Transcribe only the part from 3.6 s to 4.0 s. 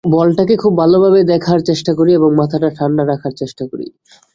করি।